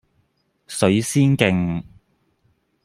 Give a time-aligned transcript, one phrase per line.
[0.65, 1.83] 水仙徑